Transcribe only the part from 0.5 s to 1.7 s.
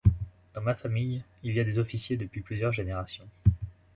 Dans ma famille il y a